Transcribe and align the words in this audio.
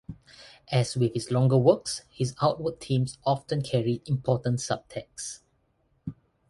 As 0.71 0.97
with 0.97 1.13
his 1.13 1.29
longer 1.29 1.59
works, 1.59 2.05
his 2.09 2.33
outward 2.41 2.79
themes 2.81 3.19
often 3.23 3.61
carry 3.61 4.01
important 4.07 4.57
subtexts. 4.57 5.41